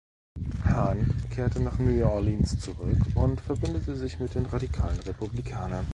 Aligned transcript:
Hahn 0.65 1.13
kehrte 1.29 1.59
nach 1.61 1.77
New 1.77 2.03
Orleans 2.03 2.59
zurück 2.59 2.97
und 3.13 3.39
verbündete 3.41 3.95
sich 3.95 4.17
mit 4.17 4.33
den 4.33 4.47
radikalen 4.47 4.99
Republikanern. 5.01 5.85